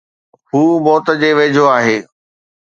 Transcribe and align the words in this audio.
هو 0.49 0.65
موت 0.85 1.07
جي 1.21 1.31
ويجهو 1.37 1.67
آهي 1.77 1.97